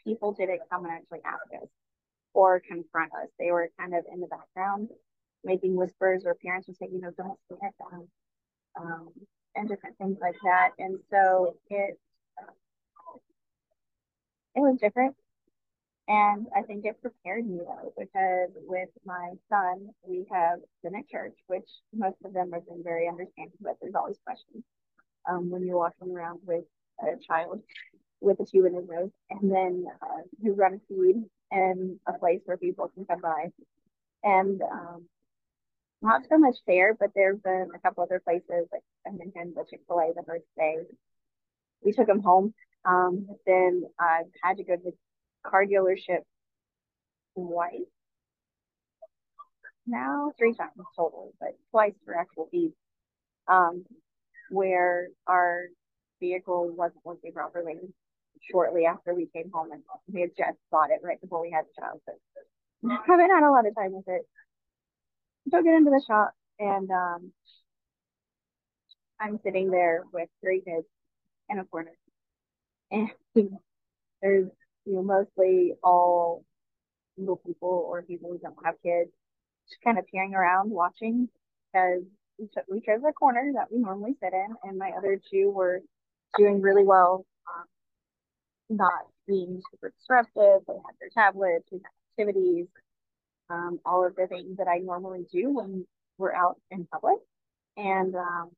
people 0.04 0.32
didn't 0.32 0.60
come 0.70 0.84
and 0.84 0.92
actually 0.92 1.20
ask 1.24 1.62
us 1.62 1.68
or 2.34 2.60
confront 2.60 3.12
us. 3.12 3.28
They 3.38 3.50
were 3.50 3.70
kind 3.78 3.94
of 3.94 4.04
in 4.12 4.20
the 4.20 4.26
background 4.26 4.88
making 5.44 5.76
whispers 5.76 6.24
or 6.24 6.34
parents 6.34 6.66
would 6.66 6.76
say, 6.76 6.88
you 6.92 7.00
know, 7.00 7.12
don't 7.16 7.38
at 7.62 7.72
them. 7.78 8.08
Um, 8.80 9.10
and 9.54 9.68
different 9.68 9.98
things 9.98 10.18
like 10.20 10.36
that. 10.44 10.70
And 10.78 10.98
so 11.10 11.56
it 11.68 11.98
it 14.54 14.60
was 14.60 14.78
different. 14.80 15.16
And 16.06 16.46
I 16.56 16.62
think 16.62 16.84
it 16.84 17.02
prepared 17.02 17.46
me 17.46 17.58
though, 17.58 17.92
because 17.98 18.50
with 18.66 18.88
my 19.04 19.32
son, 19.50 19.90
we 20.06 20.26
have 20.30 20.60
been 20.82 20.94
at 20.94 21.08
church, 21.08 21.36
which 21.48 21.68
most 21.94 22.16
of 22.24 22.32
them 22.32 22.52
have 22.52 22.66
been 22.66 22.82
very 22.82 23.08
understanding, 23.08 23.58
but 23.60 23.76
there's 23.80 23.94
always 23.94 24.18
questions 24.24 24.64
um, 25.28 25.50
when 25.50 25.64
you're 25.66 25.76
walking 25.76 26.10
around 26.10 26.40
with 26.46 26.64
a 27.00 27.18
child 27.26 27.60
with 28.20 28.40
a 28.40 28.44
tube 28.44 28.66
in 28.66 28.74
his 28.74 28.88
nose, 28.88 29.10
and 29.30 29.52
then 29.52 29.84
uh, 30.02 30.22
who 30.42 30.54
run 30.54 30.74
a 30.74 30.80
feed 30.88 31.22
and 31.50 31.98
a 32.06 32.12
place 32.14 32.40
where 32.46 32.56
people 32.56 32.90
can 32.94 33.04
come 33.04 33.20
by. 33.20 33.46
And 34.24 34.60
um, 34.62 35.04
not 36.02 36.22
so 36.28 36.38
much 36.38 36.56
there, 36.66 36.94
but 36.98 37.10
there's 37.14 37.38
been 37.40 37.68
a 37.74 37.78
couple 37.80 38.04
other 38.04 38.20
places, 38.20 38.68
like 38.72 38.82
I 39.06 39.10
mentioned 39.10 39.54
the 39.56 39.64
Chick 39.68 39.80
fil 39.86 39.98
A 39.98 40.12
the 40.14 40.22
first 40.26 40.44
day. 40.56 40.76
We 41.82 41.92
took 41.92 42.08
him 42.08 42.20
home. 42.20 42.54
Um, 42.84 43.26
then 43.46 43.82
I 43.98 44.22
had 44.42 44.58
to 44.58 44.64
go 44.64 44.76
to 44.76 44.82
the 44.82 44.92
car 45.44 45.64
dealership 45.64 46.22
twice 47.34 47.82
now, 49.88 50.32
three 50.38 50.54
times 50.54 50.72
total, 50.94 51.32
but 51.40 51.56
twice 51.70 51.94
for 52.04 52.14
actual 52.14 52.48
fees. 52.50 52.72
Um, 53.48 53.84
where 54.50 55.08
our 55.26 55.64
vehicle 56.20 56.70
wasn't 56.76 57.04
working 57.04 57.32
properly 57.32 57.76
shortly 58.50 58.84
after 58.84 59.14
we 59.14 59.26
came 59.34 59.50
home 59.52 59.72
and 59.72 59.82
we 60.12 60.20
had 60.20 60.30
just 60.36 60.58
bought 60.70 60.90
it 60.90 61.00
right 61.02 61.20
before 61.20 61.40
we 61.40 61.50
had 61.50 61.64
the 61.64 61.80
child. 61.80 62.00
So 62.06 62.12
I 62.90 62.98
haven't 63.06 63.30
had 63.30 63.42
a 63.42 63.50
lot 63.50 63.66
of 63.66 63.74
time 63.74 63.92
with 63.92 64.08
it. 64.08 64.22
Took 65.50 65.64
it 65.64 65.74
into 65.74 65.90
the 65.90 66.02
shop 66.06 66.32
and 66.58 66.90
um, 66.90 67.32
I'm 69.20 69.38
sitting 69.44 69.70
there 69.70 70.04
with 70.12 70.28
three 70.40 70.60
kids 70.60 70.86
in 71.48 71.58
a 71.58 71.64
corner. 71.64 71.92
And 72.90 73.10
there's 74.22 74.48
you 74.84 74.94
know 74.94 75.02
mostly 75.02 75.74
all 75.82 76.44
single 77.16 77.36
people 77.36 77.86
or 77.88 78.02
people 78.02 78.30
who 78.30 78.38
don't 78.38 78.56
have 78.64 78.74
kids 78.82 79.10
just 79.68 79.82
kind 79.82 79.98
of 79.98 80.06
peering 80.06 80.34
around 80.34 80.70
watching 80.70 81.28
because 81.72 82.02
we, 82.38 82.48
we 82.70 82.80
chose 82.80 83.00
a 83.08 83.12
corner 83.12 83.52
that 83.54 83.70
we 83.70 83.78
normally 83.78 84.14
sit 84.22 84.32
in 84.32 84.48
and 84.64 84.78
my 84.78 84.92
other 84.96 85.20
two 85.30 85.50
were 85.50 85.80
doing 86.38 86.62
really 86.62 86.84
well 86.84 87.26
um, 87.48 87.64
not 88.70 89.06
being 89.26 89.60
super 89.70 89.92
disruptive 89.98 90.62
they 90.66 90.74
had 90.74 90.96
their 91.00 91.10
tablets 91.12 91.68
we 91.70 91.78
had 91.78 92.24
activities 92.26 92.66
um, 93.50 93.80
all 93.84 94.06
of 94.06 94.14
the 94.16 94.26
things 94.26 94.56
that 94.58 94.68
i 94.68 94.78
normally 94.78 95.26
do 95.32 95.50
when 95.50 95.86
we're 96.18 96.34
out 96.34 96.60
in 96.70 96.86
public 96.86 97.18
and 97.76 98.14
um, 98.14 98.50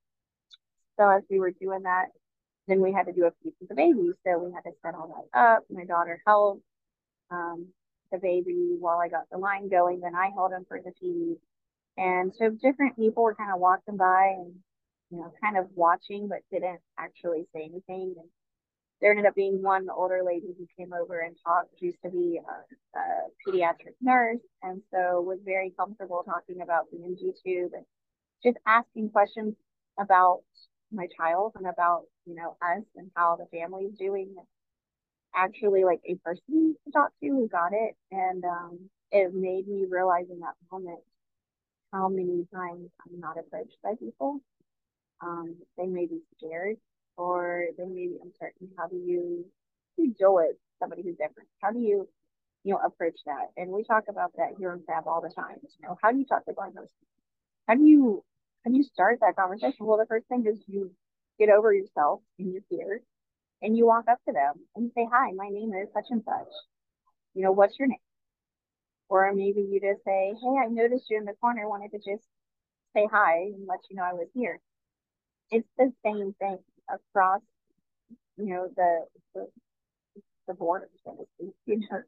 so 0.98 1.08
as 1.08 1.22
we 1.30 1.38
were 1.38 1.50
doing 1.50 1.82
that 1.82 2.08
then 2.70 2.80
we 2.80 2.92
had 2.92 3.06
to 3.06 3.12
do 3.12 3.26
a 3.26 3.32
feed 3.42 3.52
for 3.58 3.66
the 3.68 3.74
baby. 3.74 4.12
So 4.24 4.38
we 4.38 4.52
had 4.52 4.62
to 4.62 4.72
set 4.82 4.94
all 4.94 5.26
that 5.32 5.38
up. 5.38 5.64
My 5.68 5.84
daughter 5.84 6.22
held 6.26 6.60
um, 7.30 7.66
the 8.12 8.18
baby 8.18 8.76
while 8.78 8.98
I 8.98 9.08
got 9.08 9.28
the 9.30 9.38
line 9.38 9.68
going. 9.68 10.00
Then 10.00 10.14
I 10.14 10.30
held 10.34 10.52
him 10.52 10.64
for 10.68 10.80
the 10.80 10.92
feed. 11.00 11.36
And 11.98 12.32
so 12.38 12.50
different 12.50 12.96
people 12.96 13.24
were 13.24 13.34
kind 13.34 13.52
of 13.52 13.60
walking 13.60 13.96
by 13.96 14.36
and, 14.38 14.54
you 15.10 15.18
know, 15.18 15.32
kind 15.42 15.58
of 15.58 15.66
watching, 15.74 16.28
but 16.28 16.38
didn't 16.50 16.80
actually 16.96 17.46
say 17.52 17.62
anything. 17.64 18.14
And 18.16 18.28
there 19.00 19.10
ended 19.10 19.26
up 19.26 19.34
being 19.34 19.62
one 19.62 19.88
older 19.94 20.22
lady 20.24 20.54
who 20.58 20.66
came 20.78 20.92
over 20.92 21.20
and 21.20 21.36
talked, 21.44 21.70
she 21.78 21.86
used 21.86 22.02
to 22.04 22.10
be 22.10 22.38
a, 22.38 22.98
a 22.98 23.02
pediatric 23.46 23.94
nurse, 24.00 24.40
and 24.62 24.82
so 24.92 25.20
was 25.22 25.38
very 25.44 25.72
comfortable 25.78 26.22
talking 26.24 26.62
about 26.62 26.90
the 26.90 26.98
tube 27.44 27.72
and 27.74 27.84
just 28.44 28.58
asking 28.66 29.10
questions 29.10 29.54
about 29.98 30.40
my 30.92 31.06
child 31.16 31.52
and 31.56 31.66
about 31.66 32.02
you 32.26 32.34
know 32.34 32.56
us 32.62 32.82
and 32.96 33.10
how 33.16 33.36
the 33.36 33.46
family 33.56 33.84
is 33.84 33.98
doing. 33.98 34.34
Actually 35.34 35.84
like 35.84 36.00
a 36.06 36.16
person 36.16 36.76
to 36.84 36.92
talk 36.92 37.10
to 37.22 37.28
who 37.28 37.48
got 37.48 37.72
it 37.72 37.94
and 38.10 38.44
um 38.44 38.78
it 39.12 39.32
made 39.32 39.66
me 39.68 39.86
realize 39.88 40.26
in 40.30 40.40
that 40.40 40.54
moment 40.72 40.98
how 41.92 42.08
many 42.08 42.46
times 42.54 42.88
i'm 43.06 43.20
not 43.20 43.38
approached 43.38 43.76
by 43.82 43.92
people. 43.98 44.40
Um 45.22 45.56
they 45.78 45.86
may 45.86 46.06
be 46.06 46.20
scared 46.36 46.76
or 47.16 47.64
they 47.76 47.84
may 47.84 48.08
be 48.08 48.18
uncertain 48.22 48.68
how 48.78 48.86
do 48.86 48.96
you 48.96 49.44
with 49.98 50.56
somebody 50.78 51.02
who's 51.02 51.16
different 51.16 51.48
how 51.62 51.70
do 51.70 51.78
you 51.78 52.08
you 52.64 52.72
know 52.72 52.80
approach 52.84 53.18
that 53.26 53.48
and 53.56 53.70
we 53.70 53.84
talk 53.84 54.04
about 54.08 54.32
that 54.36 54.50
here 54.58 54.72
in 54.72 54.80
Crab 54.82 55.04
all 55.06 55.20
the 55.20 55.32
time 55.34 55.56
you 55.62 55.88
know 55.88 55.96
how 56.02 56.10
do 56.10 56.18
you 56.18 56.24
talk 56.24 56.44
to 56.46 56.52
blind 56.52 56.74
person 56.74 56.96
how 57.68 57.74
do 57.74 57.84
you 57.84 58.24
how 58.64 58.70
do 58.70 58.76
you 58.76 58.82
start 58.82 59.20
that 59.20 59.36
conversation? 59.36 59.86
Well, 59.86 59.98
the 59.98 60.06
first 60.06 60.26
thing 60.28 60.44
is 60.46 60.58
you 60.66 60.90
get 61.38 61.48
over 61.48 61.72
yourself 61.72 62.20
and 62.38 62.52
your 62.52 62.62
fear 62.68 63.00
and 63.62 63.76
you 63.76 63.86
walk 63.86 64.04
up 64.10 64.18
to 64.26 64.32
them 64.32 64.54
and 64.76 64.90
say, 64.94 65.06
Hi, 65.10 65.32
my 65.34 65.48
name 65.48 65.72
is 65.72 65.88
such 65.94 66.06
and 66.10 66.22
such. 66.24 66.52
You 67.34 67.42
know, 67.42 67.52
what's 67.52 67.78
your 67.78 67.88
name? 67.88 67.98
Or 69.08 69.32
maybe 69.34 69.62
you 69.62 69.80
just 69.80 70.04
say, 70.04 70.34
Hey, 70.40 70.56
I 70.62 70.66
noticed 70.68 71.08
you 71.08 71.18
in 71.18 71.24
the 71.24 71.34
corner, 71.40 71.68
wanted 71.68 71.92
to 71.92 71.98
just 71.98 72.24
say 72.94 73.06
hi 73.10 73.36
and 73.54 73.66
let 73.68 73.80
you 73.88 73.96
know 73.96 74.02
I 74.02 74.14
was 74.14 74.28
here. 74.34 74.60
It's 75.50 75.68
the 75.78 75.92
same 76.04 76.34
thing 76.38 76.58
across, 76.92 77.42
you 78.38 78.46
know, 78.46 78.68
the 78.76 79.00
the, 79.34 79.46
the 80.48 80.54
borders, 80.54 80.90
so 81.04 81.16
to 81.16 81.24
speak. 81.36 81.54
You 81.66 81.80
know, 81.80 82.02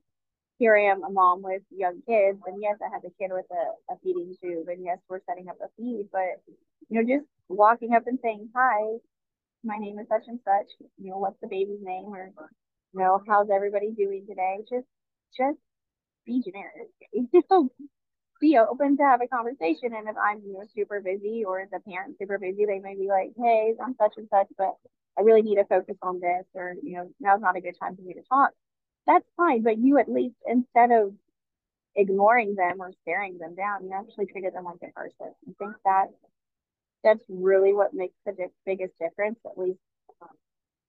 here 0.59 0.77
I 0.77 0.93
am, 0.93 1.05
a 1.05 1.11
mom 1.11 1.43
with 1.43 1.62
young 1.71 2.03
kids, 2.09 2.39
and 2.47 2.62
yes, 2.62 2.77
I 2.83 2.91
have 2.95 3.05
a 3.05 3.11
kid 3.21 3.33
with 3.33 3.47
a, 3.53 3.95
a 3.95 3.99
feeding 4.05 4.35
tube, 4.43 4.69
and 4.69 4.85
yes, 4.85 4.99
we're 5.09 5.21
setting 5.29 5.49
up 5.49 5.59
a 5.62 5.69
feed, 5.77 6.09
but 6.12 6.43
you 6.91 7.03
know, 7.03 7.17
just 7.19 7.29
walking 7.49 7.95
up 7.95 8.05
and 8.07 8.19
saying, 8.23 8.51
Hi, 8.57 8.99
my 9.65 9.79
name 9.79 9.99
is 9.99 10.09
such 10.09 10.25
and 10.29 10.41
such, 10.45 10.69
you 10.99 11.11
know, 11.11 11.19
what's 11.19 11.41
the 11.43 11.49
baby's 11.49 11.83
name 11.83 12.07
or 12.07 12.33
you 12.95 13.01
know, 13.01 13.21
how's 13.29 13.51
everybody 13.55 13.93
doing 13.93 14.27
today? 14.29 14.59
Just 14.71 14.87
just 15.37 15.59
be 16.27 16.43
generic. 16.43 16.91
Be 18.43 18.59
open 18.59 18.99
to 18.99 19.05
have 19.05 19.23
a 19.23 19.29
conversation. 19.29 19.95
And 19.97 20.11
if 20.11 20.17
I'm, 20.19 20.43
you 20.47 20.55
know, 20.55 20.65
super 20.77 21.01
busy 21.01 21.45
or 21.47 21.67
the 21.73 21.81
parent's 21.81 22.19
super 22.21 22.39
busy, 22.39 22.67
they 22.67 22.81
may 22.81 22.97
be 22.97 23.09
like, 23.09 23.33
Hey, 23.39 23.75
I'm 23.83 23.97
such 24.01 24.15
and 24.19 24.29
such, 24.31 24.49
but 24.59 24.75
I 25.19 25.23
really 25.23 25.43
need 25.43 25.57
to 25.57 25.67
focus 25.67 25.97
on 26.03 26.21
this 26.21 26.45
or, 26.55 26.75
you 26.83 26.97
know, 26.99 27.11
now's 27.21 27.43
not 27.43 27.57
a 27.57 27.63
good 27.63 27.77
time 27.81 27.97
for 27.97 28.03
me 28.03 28.15
to 28.15 28.23
talk 28.29 28.53
that's 29.07 29.27
fine. 29.37 29.63
But 29.63 29.79
you 29.79 29.99
at 29.99 30.11
least, 30.11 30.37
instead 30.47 30.93
of 30.93 31.15
ignoring 31.97 32.57
them 32.57 32.81
or 32.81 32.93
staring 33.03 33.39
them 33.39 33.55
down, 33.55 33.85
you 33.85 33.93
actually 33.95 34.27
treated 34.27 34.55
them 34.55 34.65
like 34.65 34.79
a 34.83 34.93
person. 34.93 35.35
I 35.49 35.53
think 35.59 35.77
that 35.85 36.07
that's 37.05 37.25
really 37.29 37.73
what 37.73 37.95
makes 37.95 38.15
the 38.27 38.33
di- 38.33 38.47
biggest 38.67 38.95
difference, 39.01 39.39
at 39.47 39.59
least 39.59 39.81
um, 40.23 40.31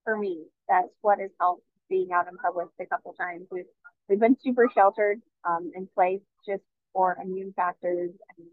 for 0.04 0.18
me. 0.18 0.46
That's 0.70 0.90
what 1.02 1.20
has 1.20 1.32
helped 1.40 1.64
being 1.90 2.12
out 2.14 2.28
in 2.28 2.38
public 2.38 2.70
a 2.80 2.86
couple 2.86 3.14
times. 3.14 3.48
We've, 3.52 3.66
we've 4.10 4.20
been 4.20 4.38
super 4.44 4.70
sheltered 4.74 5.22
um, 5.46 5.72
in 5.76 5.88
place 5.96 6.22
just 6.48 6.64
for 6.94 7.18
immune 7.22 7.54
factors 7.56 8.12
and 8.38 8.48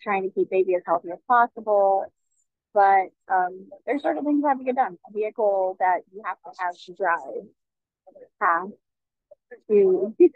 trying 0.00 0.22
to 0.22 0.30
keep 0.30 0.50
baby 0.50 0.74
as 0.74 0.82
healthy 0.86 1.10
as 1.12 1.18
possible. 1.28 2.06
But 2.72 3.10
um, 3.28 3.68
there's 3.86 4.02
certain 4.02 4.24
things 4.24 4.42
that 4.42 4.48
have 4.48 4.58
to 4.58 4.64
get 4.64 4.76
done. 4.76 4.98
A 5.08 5.12
vehicle 5.12 5.76
that 5.78 6.00
you 6.12 6.22
have 6.24 6.38
to 6.42 6.50
have 6.60 6.74
to 6.86 6.94
drive 6.94 7.44
past 8.40 8.72
to 9.68 10.14
you 10.18 10.30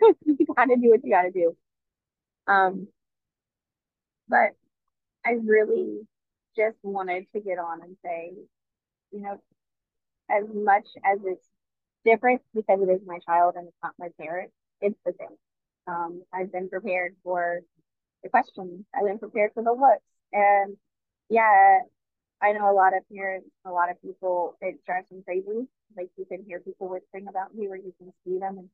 gotta 0.57 0.77
do 0.77 0.91
what 0.91 1.05
you 1.05 1.11
gotta 1.11 1.31
do. 1.31 1.57
Um, 2.47 2.89
but 4.29 4.53
I 5.25 5.33
really 5.45 6.07
just 6.57 6.77
wanted 6.83 7.27
to 7.35 7.41
get 7.41 7.59
on 7.59 7.83
and 7.83 7.97
say, 8.05 8.33
you 9.13 9.21
know, 9.21 9.41
as 10.31 10.45
much 10.53 10.87
as 11.05 11.19
it's 11.25 11.47
different 12.05 12.43
because 12.55 12.81
it 12.81 12.91
is 12.91 13.01
my 13.07 13.19
child 13.27 13.55
and 13.57 13.69
it's 13.69 13.77
not 13.83 13.95
my 13.99 14.09
parent, 14.21 14.51
it's 14.81 14.99
the 15.05 15.13
same. 15.19 15.37
Um, 15.89 16.23
I've 16.33 16.53
been 16.53 16.69
prepared 16.69 17.17
for 17.25 17.61
the 18.23 18.29
questions. 18.29 18.85
I've 18.95 19.07
been 19.07 19.19
prepared 19.19 19.53
for 19.55 19.63
the 19.63 19.73
looks. 19.73 20.05
And 20.33 20.77
yeah, 21.31 21.81
I 22.43 22.53
know 22.53 22.71
a 22.71 22.75
lot 22.75 22.97
of 22.97 23.03
parents, 23.13 23.49
a 23.65 23.71
lot 23.71 23.91
of 23.91 24.01
people, 24.03 24.57
it 24.61 24.85
drives 24.85 25.09
them 25.09 25.23
crazy. 25.25 25.67
Like 25.97 26.11
you 26.17 26.27
can 26.27 26.45
hear 26.47 26.61
people 26.61 26.89
whispering 26.89 27.27
about 27.29 27.55
me 27.55 27.67
or 27.69 27.77
you 27.77 27.95
can 27.99 28.13
see 28.25 28.39
them 28.39 28.59
and 28.59 28.69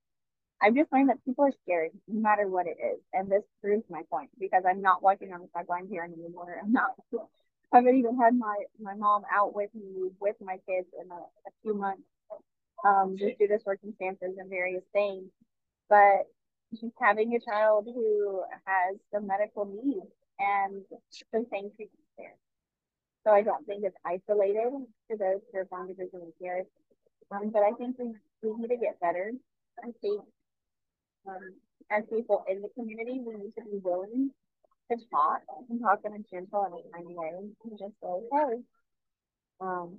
I've 0.63 0.75
just 0.75 0.93
learned 0.93 1.11
that 1.11 1.25
people 1.25 1.45
are 1.45 1.53
scared 1.65 1.91
no 2.09 2.21
matter 2.23 2.49
what 2.49 2.67
it 2.67 2.77
is. 2.81 2.99
And 3.13 3.31
this 3.31 3.43
proves 3.61 3.85
my 3.91 4.03
point 4.11 4.31
because 4.39 4.63
I'm 4.67 4.81
not 4.81 5.03
walking 5.03 5.33
on 5.33 5.41
the 5.41 5.49
sideline 5.53 5.89
here 5.91 6.03
anymore. 6.03 6.59
I'm 6.63 6.73
not. 6.73 6.95
I 7.73 7.79
haven't 7.79 7.97
even 7.97 8.17
had 8.17 8.39
my, 8.39 8.55
my 8.81 8.95
mom 8.95 9.23
out 9.33 9.55
with 9.55 9.71
me 9.75 10.11
with 10.21 10.37
my 10.41 10.59
kids 10.67 10.87
in 10.99 11.11
a, 11.11 11.15
a 11.15 11.51
few 11.63 11.75
months, 11.75 12.03
um, 12.85 13.17
just 13.19 13.39
due 13.39 13.49
to 13.49 13.59
circumstances 13.65 14.37
and 14.39 14.49
various 14.49 14.85
things. 14.93 15.25
But 15.89 16.29
just 16.81 16.95
having 17.01 17.35
a 17.35 17.41
child 17.41 17.87
who 17.87 18.43
has 18.67 18.97
some 19.13 19.27
medical 19.27 19.65
needs 19.65 20.07
and 20.39 20.83
the 21.33 21.47
same 21.51 21.71
treatment 21.77 22.09
there. 22.19 22.35
So 23.25 23.33
I 23.33 23.43
don't 23.43 23.67
think 23.67 23.85
it's 23.85 23.97
isolated 24.05 24.71
to 25.11 25.17
those 25.17 25.41
who 25.53 25.59
are 25.59 25.65
to 25.65 25.95
vision 25.95 26.33
care. 26.41 26.65
Um, 27.31 27.51
but 27.51 27.63
I 27.63 27.73
think 27.73 27.97
we, 27.99 28.13
we 28.43 28.57
need 28.59 28.69
to 28.69 28.77
get 28.77 29.01
better. 29.01 29.33
I 29.83 29.91
think 30.01 30.23
um, 31.27 31.55
as 31.91 32.05
people 32.13 32.45
in 32.49 32.63
the 32.63 32.69
community, 32.75 33.21
we 33.25 33.35
need 33.35 33.55
to 33.59 33.65
be 33.65 33.79
willing 33.83 34.31
to 34.91 34.97
talk 35.11 35.41
and 35.71 35.81
talk 35.81 36.01
in 36.05 36.13
a 36.13 36.19
gentle 36.31 36.65
and 36.65 36.93
kind 36.93 37.17
way 37.17 37.31
and 37.39 37.79
just 37.79 37.95
say, 38.03 38.15
hey, 38.31 38.63
um, 39.61 39.97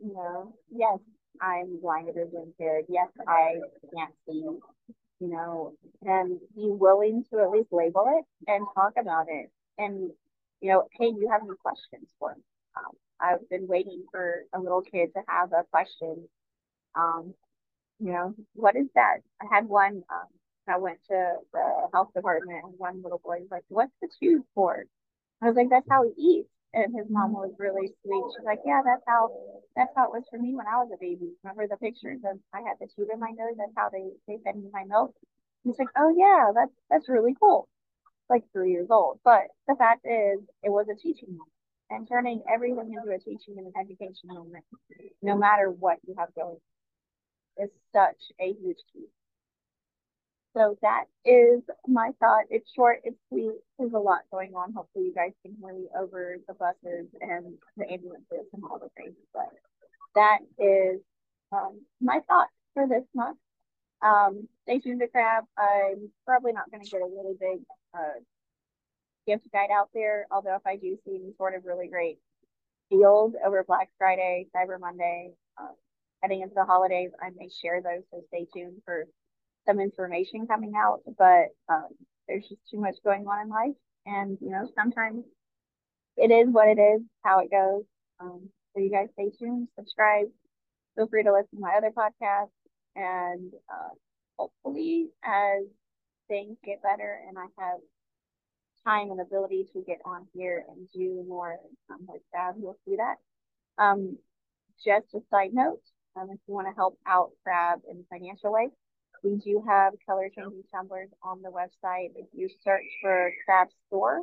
you 0.00 0.14
know, 0.14 0.54
yes, 0.70 0.98
I'm 1.40 1.80
blind 1.80 2.08
or 2.08 2.22
impaired. 2.22 2.84
Yes, 2.88 3.08
I 3.26 3.54
can't 3.94 4.14
see, 4.26 4.44
you 5.20 5.28
know, 5.28 5.74
and 6.02 6.38
be 6.54 6.68
willing 6.70 7.24
to 7.30 7.40
at 7.40 7.50
least 7.50 7.72
label 7.72 8.06
it 8.18 8.50
and 8.50 8.66
talk 8.74 8.92
about 8.98 9.26
it. 9.28 9.50
And, 9.78 10.10
you 10.60 10.70
know, 10.70 10.84
hey, 10.92 11.06
you 11.06 11.28
have 11.30 11.42
any 11.42 11.56
questions 11.62 12.08
for 12.18 12.34
me? 12.34 12.42
Um, 12.76 12.92
I've 13.20 13.48
been 13.50 13.66
waiting 13.66 14.04
for 14.10 14.42
a 14.52 14.60
little 14.60 14.82
kid 14.82 15.10
to 15.14 15.22
have 15.28 15.52
a 15.52 15.64
question. 15.70 16.28
Um, 16.94 17.34
you 17.98 18.12
know, 18.12 18.34
what 18.54 18.76
is 18.76 18.86
that? 18.94 19.18
I 19.42 19.46
had 19.52 19.68
one, 19.68 20.02
um, 20.10 20.28
I 20.68 20.78
went 20.78 20.98
to 21.08 21.34
the 21.52 21.88
health 21.92 22.10
department 22.14 22.64
and 22.64 22.74
one 22.76 23.02
little 23.02 23.20
boy 23.24 23.38
was 23.40 23.48
like, 23.50 23.64
what's 23.68 23.92
the 24.00 24.08
tube 24.20 24.42
for? 24.54 24.84
I 25.42 25.46
was 25.46 25.56
like, 25.56 25.70
that's 25.70 25.86
how 25.90 26.04
he 26.04 26.12
eats. 26.22 26.50
And 26.74 26.94
his 26.94 27.06
mom 27.08 27.32
was 27.32 27.52
really 27.58 27.88
sweet. 28.04 28.24
She's 28.36 28.44
like, 28.44 28.60
yeah, 28.66 28.82
that's 28.84 29.02
how 29.06 29.30
that's 29.74 29.92
how 29.96 30.04
it 30.04 30.12
was 30.12 30.24
for 30.30 30.38
me 30.38 30.54
when 30.54 30.66
I 30.66 30.76
was 30.76 30.90
a 30.92 31.00
baby. 31.00 31.32
Remember 31.42 31.66
the 31.66 31.78
pictures 31.78 32.20
of 32.24 32.38
I 32.52 32.60
had 32.60 32.76
the 32.78 32.88
tube 32.94 33.08
in 33.12 33.18
my 33.18 33.30
nose. 33.30 33.56
That's 33.56 33.72
how 33.74 33.88
they 33.88 34.10
they 34.26 34.38
fed 34.44 34.56
me 34.56 34.68
my 34.72 34.84
milk. 34.84 35.14
He's 35.64 35.78
like, 35.78 35.88
oh 35.96 36.12
yeah, 36.16 36.52
that's 36.54 36.72
that's 36.90 37.08
really 37.08 37.34
cool. 37.40 37.68
Like 38.28 38.44
three 38.52 38.72
years 38.72 38.88
old. 38.90 39.20
But 39.24 39.48
the 39.66 39.76
fact 39.76 40.04
is, 40.04 40.40
it 40.62 40.68
was 40.68 40.86
a 40.92 40.94
teaching 40.94 41.30
moment, 41.30 41.56
and 41.88 42.06
turning 42.06 42.42
everything 42.52 42.92
into 42.92 43.14
a 43.14 43.18
teaching 43.18 43.56
and 43.56 43.66
an 43.66 43.72
education 43.80 44.28
moment, 44.28 44.64
no 45.22 45.36
matter 45.36 45.70
what 45.70 45.96
you 46.06 46.14
have 46.18 46.34
going, 46.34 46.60
is 47.56 47.70
such 47.94 48.20
a 48.40 48.52
huge 48.52 48.78
key. 48.92 49.06
So 50.56 50.76
that 50.82 51.04
is 51.24 51.62
my 51.86 52.10
thought. 52.20 52.44
It's 52.50 52.70
short, 52.72 53.00
it's 53.04 53.18
sweet. 53.28 53.52
There's 53.78 53.92
a 53.92 53.98
lot 53.98 54.20
going 54.32 54.54
on. 54.54 54.72
Hopefully, 54.72 55.06
you 55.06 55.14
guys 55.14 55.32
can 55.42 55.54
hear 55.60 55.72
me 55.72 55.86
over 55.96 56.36
the 56.48 56.54
buses 56.54 57.06
and 57.20 57.54
the 57.76 57.90
ambulances 57.90 58.46
and 58.52 58.62
all 58.64 58.78
the 58.78 58.88
things. 58.96 59.14
But 59.32 59.50
that 60.14 60.38
is 60.58 61.00
um, 61.52 61.80
my 62.00 62.20
thought 62.26 62.48
for 62.74 62.88
this 62.88 63.04
month. 63.14 63.38
Um, 64.00 64.48
stay 64.62 64.78
tuned 64.78 65.00
to 65.00 65.08
Crab. 65.08 65.44
I'm 65.56 66.10
probably 66.24 66.52
not 66.52 66.70
going 66.70 66.82
to 66.82 66.90
get 66.90 67.02
a 67.02 67.04
really 67.04 67.36
big 67.38 67.60
uh, 67.94 68.20
gift 69.26 69.50
guide 69.52 69.70
out 69.72 69.90
there, 69.92 70.26
although 70.30 70.54
if 70.54 70.66
I 70.66 70.76
do 70.76 70.96
see 71.04 71.16
any 71.16 71.34
sort 71.36 71.54
of 71.54 71.64
really 71.64 71.88
great 71.88 72.18
deals 72.90 73.34
over 73.44 73.64
Black 73.64 73.90
Friday, 73.98 74.46
Cyber 74.54 74.80
Monday, 74.80 75.32
uh, 75.60 75.72
heading 76.22 76.40
into 76.40 76.54
the 76.54 76.64
holidays, 76.64 77.10
I 77.20 77.30
may 77.36 77.48
share 77.48 77.82
those. 77.82 78.04
So 78.10 78.22
stay 78.28 78.46
tuned 78.52 78.82
for 78.84 79.06
some 79.68 79.80
information 79.80 80.46
coming 80.46 80.72
out, 80.76 81.00
but 81.18 81.48
um, 81.68 81.88
there's 82.26 82.48
just 82.48 82.60
too 82.70 82.80
much 82.80 82.96
going 83.04 83.26
on 83.26 83.42
in 83.42 83.48
life. 83.48 83.76
And, 84.06 84.38
you 84.40 84.50
know, 84.50 84.68
sometimes 84.74 85.24
it 86.16 86.30
is 86.30 86.48
what 86.50 86.68
it 86.68 86.80
is, 86.80 87.02
how 87.22 87.40
it 87.40 87.50
goes. 87.50 87.84
Um, 88.20 88.48
so 88.74 88.80
you 88.80 88.90
guys 88.90 89.08
stay 89.12 89.30
tuned, 89.38 89.68
subscribe, 89.76 90.26
feel 90.96 91.08
free 91.08 91.22
to 91.24 91.32
listen 91.32 91.58
to 91.58 91.60
my 91.60 91.74
other 91.76 91.90
podcasts. 91.90 92.48
And 92.96 93.52
uh, 93.70 93.94
hopefully, 94.38 95.10
as 95.22 95.64
things 96.28 96.56
get 96.64 96.82
better 96.82 97.20
and 97.28 97.36
I 97.38 97.46
have 97.62 97.80
time 98.86 99.10
and 99.10 99.20
ability 99.20 99.66
to 99.72 99.82
get 99.86 99.98
on 100.04 100.26
here 100.34 100.64
and 100.68 100.88
do 100.94 101.24
more 101.28 101.56
um, 101.90 102.06
with 102.08 102.22
Crab, 102.32 102.54
you'll 102.58 102.78
see 102.86 102.96
that. 102.96 103.16
Um, 103.82 104.16
just 104.84 105.06
a 105.14 105.20
side 105.30 105.50
note, 105.52 105.80
um, 106.16 106.28
if 106.30 106.38
you 106.46 106.54
want 106.54 106.68
to 106.68 106.74
help 106.74 106.98
out 107.06 107.30
Crab 107.44 107.80
in 107.90 108.04
financial 108.10 108.52
way, 108.52 108.68
we 109.22 109.36
do 109.36 109.62
have 109.66 109.94
color 110.06 110.30
changing 110.34 110.62
tumblers 110.72 111.08
on 111.22 111.42
the 111.42 111.50
website. 111.50 112.10
If 112.16 112.26
you 112.32 112.48
search 112.64 112.84
for 113.00 113.32
Crab 113.44 113.68
Store 113.86 114.22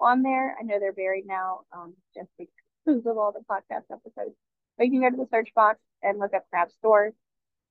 on 0.00 0.22
there, 0.22 0.56
I 0.58 0.62
know 0.62 0.78
they're 0.78 0.92
buried 0.92 1.26
now 1.26 1.60
um, 1.72 1.94
just 2.14 2.30
because 2.38 3.06
of 3.06 3.18
all 3.18 3.32
the 3.32 3.44
podcast 3.50 3.84
episodes. 3.92 4.36
But 4.76 4.86
you 4.86 4.92
can 4.92 5.00
go 5.00 5.10
to 5.10 5.16
the 5.16 5.28
search 5.30 5.50
box 5.54 5.78
and 6.02 6.18
look 6.18 6.34
up 6.34 6.44
Crab 6.50 6.70
Store, 6.78 7.12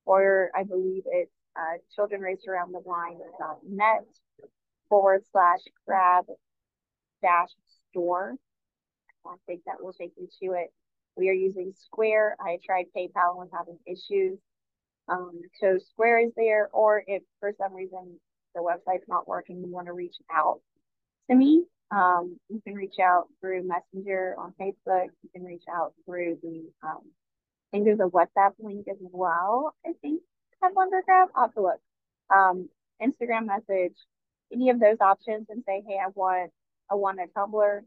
or 0.04 0.50
I 0.54 0.64
believe 0.64 1.04
it's 1.06 1.32
uh, 1.56 1.78
Children 1.94 2.20
Raised 2.20 2.46
Around 2.46 2.72
the 2.72 2.80
Blind.net 2.80 4.04
forward 4.88 5.22
slash 5.32 5.60
crab 5.86 6.26
dash 7.22 7.50
store. 7.90 8.34
I 9.26 9.34
think 9.46 9.62
that 9.66 9.82
will 9.82 9.92
take 9.92 10.12
you 10.16 10.28
to 10.42 10.54
it. 10.58 10.72
We 11.16 11.28
are 11.28 11.34
using 11.34 11.72
Square. 11.74 12.36
I 12.40 12.58
tried 12.64 12.86
PayPal 12.96 13.30
and 13.30 13.38
was 13.38 13.50
having 13.52 13.78
issues. 13.86 14.38
Um, 15.08 15.40
so 15.60 15.78
Square 15.90 16.26
is 16.26 16.32
there, 16.36 16.68
or 16.72 17.02
if 17.06 17.22
for 17.40 17.52
some 17.58 17.74
reason 17.74 18.20
the 18.54 18.60
website's 18.60 19.08
not 19.08 19.28
working, 19.28 19.60
you 19.60 19.70
want 19.70 19.86
to 19.86 19.92
reach 19.92 20.16
out 20.32 20.60
to 21.30 21.36
me, 21.36 21.64
um, 21.90 22.38
you 22.48 22.60
can 22.60 22.74
reach 22.74 22.98
out 23.02 23.28
through 23.40 23.66
Messenger 23.66 24.34
on 24.38 24.52
Facebook. 24.60 25.06
You 25.22 25.30
can 25.34 25.44
reach 25.44 25.64
out 25.72 25.94
through 26.04 26.38
the, 26.42 26.64
um, 26.82 27.00
I 27.04 27.68
think 27.70 27.84
there's 27.84 28.00
a 28.00 28.10
WhatsApp 28.10 28.52
link 28.58 28.86
as 28.88 28.96
well. 29.00 29.74
I 29.86 29.92
think 30.02 30.22
Wonder 30.60 31.02
I'll 31.08 31.42
have 31.42 31.54
to 31.54 31.62
look. 31.62 31.80
Um, 32.34 32.68
Instagram 33.02 33.46
message, 33.46 33.94
any 34.52 34.70
of 34.70 34.80
those 34.80 34.96
options, 35.00 35.46
and 35.48 35.62
say, 35.66 35.82
hey, 35.86 35.98
I 36.04 36.08
want, 36.14 36.50
I 36.90 36.96
want 36.96 37.20
a 37.20 37.26
tumbler, 37.32 37.84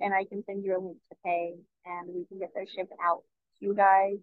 and 0.00 0.14
I 0.14 0.24
can 0.24 0.44
send 0.44 0.64
you 0.64 0.76
a 0.76 0.80
link 0.80 0.98
to 1.10 1.16
pay, 1.24 1.54
and 1.84 2.08
we 2.14 2.24
can 2.26 2.38
get 2.38 2.54
those 2.54 2.68
shipped 2.74 2.92
out 3.02 3.22
to 3.58 3.66
you 3.66 3.74
guys. 3.74 4.18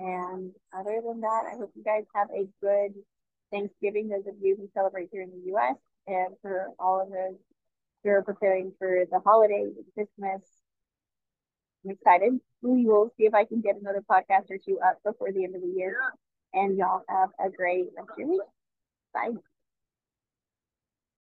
And 0.00 0.52
other 0.72 1.02
than 1.06 1.20
that, 1.20 1.44
I 1.52 1.58
hope 1.58 1.72
you 1.76 1.84
guys 1.84 2.04
have 2.14 2.28
a 2.30 2.48
good 2.62 2.94
Thanksgiving, 3.52 4.08
those 4.08 4.26
of 4.26 4.34
you 4.40 4.56
who 4.56 4.66
celebrate 4.72 5.10
here 5.12 5.22
in 5.22 5.30
the 5.30 5.52
US, 5.54 5.76
and 6.06 6.34
for 6.40 6.68
all 6.78 7.02
of 7.02 7.10
those 7.10 7.36
who 8.02 8.10
are 8.10 8.22
preparing 8.22 8.72
for 8.78 9.04
the 9.10 9.20
holidays 9.20 9.74
and 9.76 9.84
Christmas. 9.92 10.40
I'm 11.84 11.90
excited. 11.90 12.40
We 12.62 12.86
will 12.86 13.10
see 13.16 13.24
if 13.24 13.34
I 13.34 13.44
can 13.44 13.60
get 13.60 13.76
another 13.76 14.02
podcast 14.10 14.50
or 14.50 14.56
two 14.56 14.78
up 14.80 15.02
before 15.04 15.32
the 15.32 15.44
end 15.44 15.54
of 15.54 15.60
the 15.60 15.74
year. 15.76 15.98
And 16.54 16.78
y'all 16.78 17.02
have 17.08 17.30
a 17.38 17.50
great 17.50 17.86
rest 17.96 18.08
of 18.10 18.18
your 18.18 18.28
week. 18.28 18.40
Bye. 19.12 19.49